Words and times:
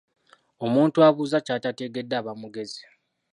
Omuntu 0.65 0.97
abuuza 1.07 1.37
ky'atategedde 1.45 2.15
aba 2.19 2.33
mugezi. 2.41 2.83